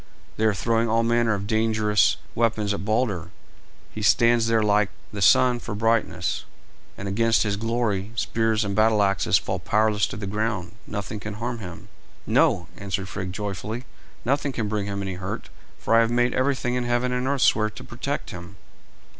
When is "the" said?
5.13-5.21, 10.17-10.25